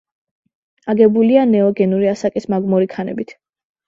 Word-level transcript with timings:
აგებულია 0.93 1.43
ნეოგენური 1.49 2.09
ასაკის 2.13 2.47
მაგმური 2.55 2.89
ქანებით. 2.95 3.35